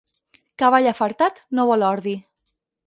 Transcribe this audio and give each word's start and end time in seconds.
Cavall 0.61 0.89
afartat 0.93 1.39
no 1.59 1.69
vol 1.73 1.89
ordi. 1.95 2.19